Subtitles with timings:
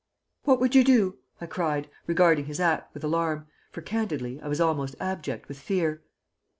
[0.45, 4.59] "'What would you do?' I cried, regarding his act with alarm, for, candidly, I was
[4.59, 6.01] almost abject with fear.